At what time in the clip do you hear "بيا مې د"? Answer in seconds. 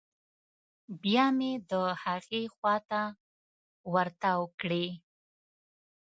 1.01-1.71